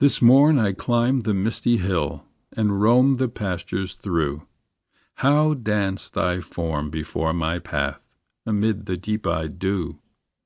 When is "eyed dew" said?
9.26-9.98